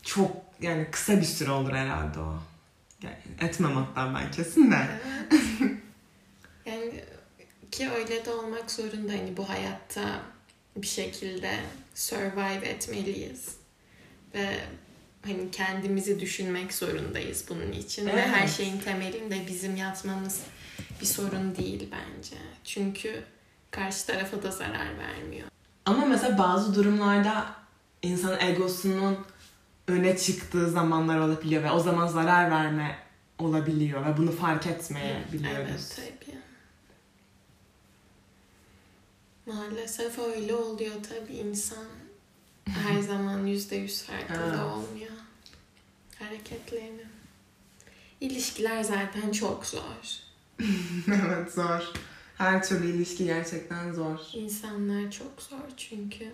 çok 0.03 0.31
yani 0.61 0.87
kısa 0.91 1.17
bir 1.21 1.27
süre 1.27 1.51
olur 1.51 1.73
herhalde 1.73 2.19
o. 2.19 2.35
Yani 3.03 3.17
etmem 3.41 3.73
hatta 3.77 4.15
ben 4.15 4.31
kesin 4.31 4.71
de. 4.71 4.77
Evet. 5.31 5.41
yani 6.67 7.05
ki 7.71 7.91
öyle 7.91 8.25
de 8.25 8.31
olmak 8.31 8.71
zorunda. 8.71 9.13
Hani 9.13 9.37
bu 9.37 9.49
hayatta 9.49 10.21
bir 10.77 10.87
şekilde 10.87 11.51
survive 11.95 12.67
etmeliyiz. 12.69 13.57
Ve 14.35 14.49
hani 15.25 15.51
kendimizi 15.51 16.21
düşünmek 16.21 16.75
zorundayız 16.75 17.45
bunun 17.49 17.73
için. 17.73 18.07
Ve 18.07 18.11
Evet. 18.11 18.27
her 18.29 18.49
şeyin 18.49 18.81
temelinde 18.81 19.47
bizim 19.49 19.77
yatmamız 19.77 20.41
bir 21.01 21.07
sorun 21.07 21.57
değil 21.57 21.89
bence. 21.93 22.37
Çünkü 22.65 23.23
karşı 23.71 24.07
tarafa 24.07 24.43
da 24.43 24.51
zarar 24.51 24.99
vermiyor. 24.99 25.49
Ama 25.85 26.07
mesela 26.07 26.39
bazı 26.39 26.75
durumlarda 26.75 27.47
insan 28.03 28.41
egosunun 28.41 29.19
öne 29.89 30.17
çıktığı 30.19 30.71
zamanlar 30.71 31.19
olabiliyor 31.19 31.63
ve 31.63 31.71
o 31.71 31.79
zaman 31.81 32.07
zarar 32.07 32.51
verme 32.51 32.99
olabiliyor 33.39 34.07
ve 34.07 34.17
bunu 34.17 34.33
fark 34.33 34.67
etmeyebiliyoruz. 34.67 35.71
Evet 35.71 35.97
tabii. 35.97 36.20
Maalesef 39.55 40.19
öyle 40.19 40.55
oluyor 40.55 40.95
tabii 41.09 41.37
insan 41.37 41.85
her 42.67 43.01
zaman 43.09 43.47
yüzde 43.47 43.77
yüz 43.77 44.03
farkında 44.03 44.67
olmuyor 44.67 45.11
hareketlerini. 46.19 47.05
İlişkiler 48.21 48.83
zaten 48.83 49.33
çok 49.33 49.67
zor. 49.67 49.81
evet 51.09 51.53
zor. 51.53 51.93
Her 52.39 52.63
türlü 52.65 52.91
ilişki 52.91 53.25
gerçekten 53.25 53.93
zor. 53.93 54.19
İnsanlar 54.35 55.11
çok 55.11 55.43
zor 55.43 55.59
çünkü. 55.77 56.33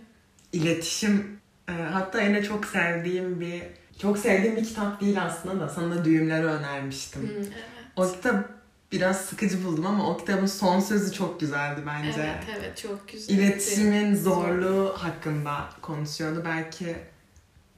İletişim 0.52 1.40
e, 1.68 1.72
hatta 1.72 2.22
yine 2.22 2.42
çok 2.42 2.64
sevdiğim 2.64 3.40
bir 3.40 3.62
çok 3.98 4.18
sevdiğim 4.18 4.56
bir 4.56 4.64
kitap 4.64 5.00
değil 5.00 5.22
aslında 5.22 5.60
da 5.60 5.68
sana 5.68 5.94
da 5.94 6.04
düğümleri 6.04 6.44
önermiştim. 6.44 7.22
Hı, 7.22 7.32
evet. 7.36 7.50
O 7.96 8.12
kitap 8.12 8.55
biraz 8.92 9.20
sıkıcı 9.20 9.64
buldum 9.64 9.86
ama 9.86 10.10
o 10.10 10.16
kitabın 10.16 10.46
son 10.46 10.80
sözü 10.80 11.12
çok 11.12 11.40
güzeldi 11.40 11.80
bence. 11.86 12.20
Evet 12.20 12.58
evet 12.58 12.76
çok 12.76 13.08
güzel. 13.08 13.34
İletişimin 13.34 14.16
zorluğu 14.16 14.94
hakkında 14.98 15.68
konuşuyordu. 15.82 16.42
Belki 16.44 16.96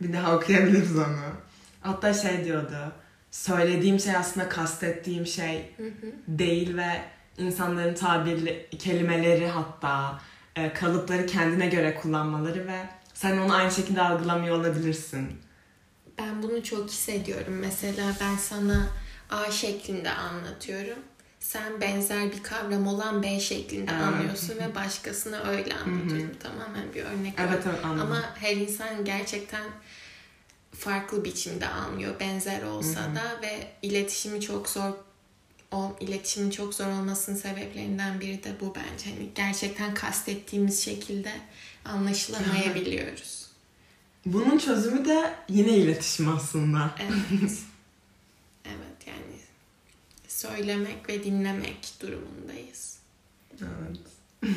bir 0.02 0.12
daha 0.12 0.36
okuyabiliriz 0.36 0.98
onu. 0.98 1.16
Hatta 1.80 2.14
şey 2.14 2.44
diyordu. 2.44 2.92
Söylediğim 3.30 4.00
şey 4.00 4.16
aslında 4.16 4.48
kastettiğim 4.48 5.26
şey 5.26 5.74
Hı 5.76 5.82
hı. 5.86 6.12
değil 6.28 6.76
ve 6.76 7.02
insanların 7.38 7.94
tabirli 7.94 8.68
kelimeleri 8.78 9.46
hatta 9.46 10.20
e, 10.56 10.72
kalıpları 10.72 11.26
kendine 11.26 11.66
göre 11.66 11.94
kullanmaları 11.94 12.66
ve 12.66 12.86
sen 13.14 13.38
onu 13.38 13.54
aynı 13.54 13.70
şekilde 13.70 14.02
algılamıyor 14.02 14.56
olabilirsin. 14.58 15.28
Ben 16.18 16.42
bunu 16.42 16.62
çok 16.62 16.88
hissediyorum. 16.88 17.54
Mesela 17.60 18.12
ben 18.20 18.36
sana 18.36 18.86
A 19.30 19.50
şeklinde 19.50 20.10
anlatıyorum. 20.10 20.98
Sen 21.40 21.80
benzer 21.80 22.32
bir 22.32 22.42
kavram 22.42 22.86
olan 22.86 23.22
B 23.22 23.40
şeklinde 23.40 23.90
Evet. 23.92 24.02
anlıyorsun 24.02 24.56
ve 24.58 24.74
başkasına 24.74 25.38
öyle 25.38 25.74
anlatıyorsun. 25.74 26.38
Tamamen 26.42 26.94
bir 26.94 27.02
örnek. 27.04 27.34
Evet 27.38 27.62
evet 27.66 27.84
anladım. 27.84 28.06
Ama 28.06 28.36
her 28.36 28.56
insan 28.56 29.04
gerçekten 29.04 29.64
farklı 30.78 31.24
biçimde 31.24 31.68
anlıyor. 31.68 32.20
Benzer 32.20 32.62
olsa 32.62 33.00
da 33.00 33.42
ve 33.42 33.72
iletişimi 33.82 34.40
çok 34.40 34.68
zor 34.68 34.92
o 35.72 35.96
iletişimin 36.00 36.50
çok 36.50 36.74
zor 36.74 36.86
olmasının 36.86 37.36
sebeplerinden 37.36 38.20
biri 38.20 38.44
de 38.44 38.52
bu 38.60 38.74
bence. 38.74 39.10
Hani 39.10 39.28
gerçekten 39.34 39.94
kastettiğimiz 39.94 40.84
şekilde 40.84 41.32
anlaşılamayabiliyoruz. 41.84 43.46
Bunun 44.26 44.58
çözümü 44.58 45.04
de 45.04 45.34
yine 45.48 45.76
iletişim 45.76 46.28
aslında. 46.28 46.90
Evet. 47.00 47.50
yani 49.08 49.38
söylemek 50.28 51.08
ve 51.08 51.24
dinlemek 51.24 51.94
durumundayız. 52.02 52.98
Evet. 53.52 54.00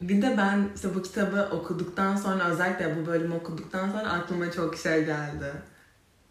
bir 0.00 0.22
de 0.22 0.34
ben 0.38 0.68
işte 0.74 0.94
bu 0.94 1.02
kitabı 1.02 1.48
okuduktan 1.52 2.16
sonra 2.16 2.44
özellikle 2.44 2.96
bu 2.96 3.06
bölümü 3.06 3.34
okuduktan 3.34 3.90
sonra 3.90 4.10
aklıma 4.10 4.52
çok 4.52 4.76
şey 4.76 5.04
geldi. 5.04 5.52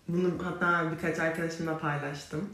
Bunu 0.07 0.33
hatta 0.43 0.91
birkaç 0.91 1.19
arkadaşımla 1.19 1.77
paylaştım. 1.77 2.49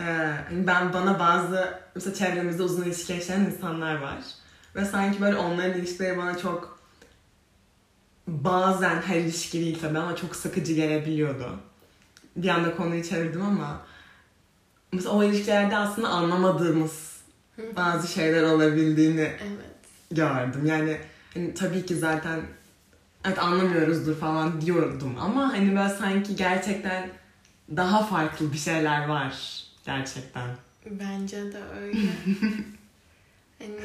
Ee, 0.00 0.02
hani 0.48 0.66
ben 0.66 0.92
bana 0.92 1.18
bazı 1.18 1.78
mesela 1.94 2.14
çevremizde 2.14 2.62
uzun 2.62 2.82
ilişki 2.82 3.12
yaşayan 3.12 3.44
insanlar 3.44 3.96
var. 3.96 4.18
Ve 4.74 4.84
sanki 4.84 5.20
böyle 5.20 5.36
onların 5.36 5.78
ilişkileri 5.78 6.18
bana 6.18 6.38
çok 6.38 6.78
bazen 8.26 9.02
her 9.02 9.16
ilişki 9.16 9.60
değil 9.60 9.78
tabii 9.80 9.98
ama 9.98 10.16
çok 10.16 10.36
sıkıcı 10.36 10.72
gelebiliyordu. 10.72 11.60
Bir 12.36 12.48
anda 12.48 12.76
konuyu 12.76 13.04
çevirdim 13.04 13.42
ama 13.42 13.82
mesela 14.92 15.10
o 15.14 15.24
ilişkilerde 15.24 15.76
aslında 15.76 16.08
anlamadığımız 16.08 17.16
bazı 17.76 18.08
şeyler 18.08 18.42
olabildiğini 18.42 19.20
Evet. 19.20 19.76
gördüm. 20.10 20.66
Yani 20.66 20.98
hani 21.34 21.54
tabii 21.54 21.86
ki 21.86 21.96
zaten 21.96 22.40
evet 23.24 23.38
anlamıyoruzdur 23.38 24.16
falan 24.16 24.60
diyordum 24.60 25.16
ama 25.20 25.52
hani 25.52 25.76
böyle 25.76 25.88
sanki 25.88 26.36
gerçekten 26.36 27.08
daha 27.76 28.04
farklı 28.06 28.52
bir 28.52 28.58
şeyler 28.58 29.08
var 29.08 29.62
gerçekten. 29.86 30.48
Bence 30.90 31.52
de 31.52 31.58
öyle. 31.80 31.98
hani 33.58 33.76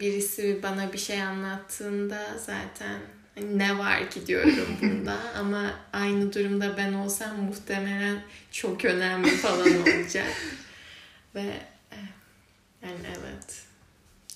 birisi 0.00 0.60
bana 0.62 0.92
bir 0.92 0.98
şey 0.98 1.22
anlattığında 1.22 2.38
zaten 2.38 3.00
hani 3.34 3.58
ne 3.58 3.78
var 3.78 4.10
ki 4.10 4.26
diyorum 4.26 4.66
bunda 4.82 5.16
ama 5.38 5.70
aynı 5.92 6.32
durumda 6.32 6.76
ben 6.76 6.92
olsam 6.92 7.42
muhtemelen 7.42 8.22
çok 8.52 8.84
önemli 8.84 9.30
falan 9.30 9.80
olacak. 9.82 10.26
Ve 11.34 11.40
eh, 11.92 11.96
yani 12.82 12.98
evet 13.20 13.62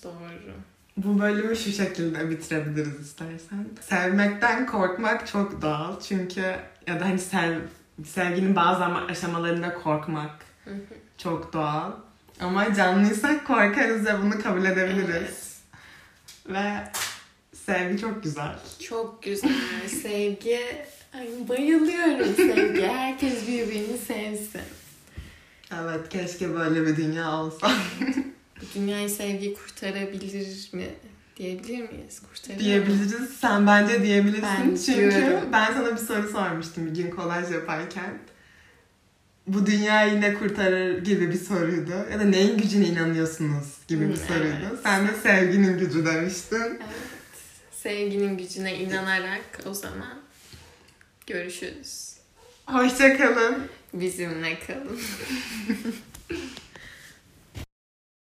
doğru. 0.02 0.52
Bu 0.96 1.20
bölümü 1.20 1.56
şu 1.56 1.72
şekilde 1.72 2.30
bitirebiliriz 2.30 3.00
istersen. 3.00 3.66
Sevmekten 3.80 4.66
korkmak 4.66 5.26
çok 5.26 5.62
doğal 5.62 6.00
çünkü 6.00 6.56
ya 6.86 7.00
da 7.00 7.04
hani 7.04 7.18
sev, 7.18 7.60
sevginin 8.04 8.56
bazı 8.56 8.84
ama- 8.84 9.06
aşamalarında 9.06 9.74
korkmak 9.74 10.30
çok 11.18 11.52
doğal. 11.52 11.92
Ama 12.40 12.74
canlıysak 12.74 13.46
korkarız 13.46 14.06
ve 14.06 14.22
bunu 14.22 14.42
kabul 14.42 14.64
edebiliriz. 14.64 15.58
Ve 16.48 16.72
sevgi 17.66 17.98
çok 18.00 18.22
güzel. 18.22 18.54
Çok 18.82 19.22
güzel. 19.22 19.50
Sevgi. 20.02 20.60
Ay, 21.14 21.28
bayılıyorum 21.48 22.34
sevgi. 22.36 22.86
Herkes 22.86 23.48
birbirini 23.48 23.98
sevsin. 23.98 24.60
Evet 25.82 26.08
keşke 26.08 26.54
böyle 26.54 26.86
bir 26.86 26.96
dünya 26.96 27.32
olsa. 27.36 27.70
Bu 28.60 28.64
dünyayı 28.80 29.10
sevgi 29.10 29.54
kurtarabilir 29.54 30.72
mi? 30.72 30.86
Diyebilir 31.36 31.90
miyiz? 31.90 32.22
Kurtarır 32.30 32.54
mı? 32.56 32.60
diyebiliriz. 32.64 33.30
Sen 33.40 33.66
bence 33.66 34.02
diyebilirsin. 34.02 34.42
Ben 34.42 34.76
Çünkü 34.86 35.16
diyorum. 35.16 35.48
ben 35.52 35.72
sana 35.72 35.92
bir 35.92 36.00
soru 36.00 36.28
sormuştum 36.28 36.86
bir 36.86 37.02
gün 37.02 37.10
kolaj 37.10 37.50
yaparken. 37.52 38.18
Bu 39.46 39.66
dünyayı 39.66 40.20
ne 40.20 40.34
kurtarır 40.34 41.04
gibi 41.04 41.30
bir 41.30 41.38
soruydu. 41.38 42.06
Ya 42.12 42.20
da 42.20 42.24
neyin 42.24 42.58
gücüne 42.58 42.86
inanıyorsunuz 42.86 43.66
gibi 43.88 44.08
bir 44.08 44.14
Hı, 44.14 44.18
soruydu. 44.18 44.56
evet. 44.70 44.78
Sen 44.82 45.08
de 45.08 45.10
sevginin 45.22 45.78
gücü 45.78 46.06
demiştin. 46.06 46.56
Evet. 46.60 46.78
Sevginin 47.72 48.38
gücüne 48.38 48.74
inanarak 48.78 49.42
o 49.66 49.74
zaman 49.74 50.18
görüşürüz. 51.26 52.14
Hoşçakalın. 52.66 53.58
Bizimle 53.94 54.58
kalın. 54.66 55.00